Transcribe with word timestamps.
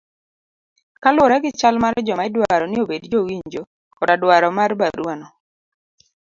kaluwore 1.01 1.37
gi 1.43 1.51
chal 1.59 1.75
mar 1.83 1.93
joma 2.05 2.23
idwaro 2.29 2.65
ni 2.67 2.77
obed 2.83 3.03
jowinjo 3.11 3.61
koda 3.97 4.15
dwaro 4.21 4.49
mar 4.57 4.71
barua 4.79 5.13
no 5.19 5.27